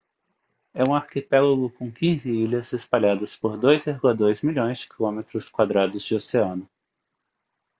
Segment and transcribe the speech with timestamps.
[0.73, 6.67] é um arquipélago com 15 ilhas espalhadas por 2,2 milhões de quilômetros quadrados de oceano